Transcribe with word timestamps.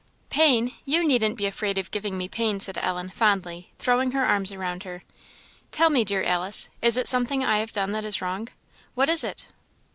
"Pain! 0.31 0.71
you 0.83 1.03
needn't 1.07 1.37
be 1.37 1.45
afraid 1.45 1.77
of 1.77 1.91
giving 1.91 2.17
me 2.17 2.27
pain," 2.27 2.59
said 2.59 2.79
Ellen, 2.81 3.11
fondly, 3.11 3.69
throwing 3.77 4.13
her 4.13 4.25
arms 4.25 4.51
around 4.51 4.81
her. 4.81 5.03
"Tell 5.71 5.91
me, 5.91 6.03
dear 6.03 6.23
Alice; 6.23 6.69
is 6.81 6.97
it 6.97 7.07
something 7.07 7.45
I 7.45 7.59
have 7.59 7.71
done 7.71 7.91
that 7.91 8.03
is 8.03 8.19
wrong? 8.19 8.47
what 8.95 9.09
is 9.09 9.23
it?" 9.23 9.47